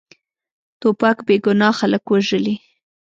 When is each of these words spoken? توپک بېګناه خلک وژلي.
توپک 0.79 1.17
بېګناه 1.27 1.73
خلک 1.79 2.03
وژلي. 2.11 2.55